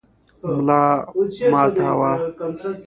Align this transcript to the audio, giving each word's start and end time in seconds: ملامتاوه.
ملامتاوه. 0.65 2.11